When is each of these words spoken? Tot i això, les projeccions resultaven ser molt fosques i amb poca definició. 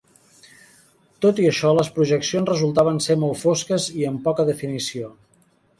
Tot 1.25 1.41
i 1.43 1.45
això, 1.49 1.75
les 1.81 1.91
projeccions 1.99 2.51
resultaven 2.53 2.99
ser 3.09 3.21
molt 3.27 3.41
fosques 3.45 3.87
i 4.03 4.11
amb 4.13 4.29
poca 4.31 4.53
definició. 4.53 5.17